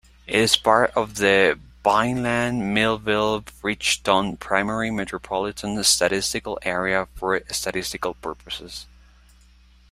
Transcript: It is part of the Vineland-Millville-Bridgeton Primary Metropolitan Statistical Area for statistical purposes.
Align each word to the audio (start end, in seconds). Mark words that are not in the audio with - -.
It 0.25 0.33
is 0.39 0.57
part 0.57 0.89
of 0.97 1.17
the 1.17 1.59
Vineland-Millville-Bridgeton 1.83 4.37
Primary 4.37 4.89
Metropolitan 4.89 5.83
Statistical 5.83 6.57
Area 6.63 7.07
for 7.15 7.39
statistical 7.51 8.15
purposes. 8.15 8.87